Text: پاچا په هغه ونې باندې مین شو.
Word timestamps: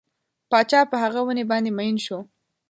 پاچا 0.49 0.81
په 0.91 0.95
هغه 1.03 1.19
ونې 1.25 1.43
باندې 1.51 1.71
مین 1.77 1.95
شو. 2.05 2.19